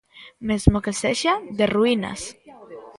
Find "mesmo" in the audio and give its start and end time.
0.49-0.77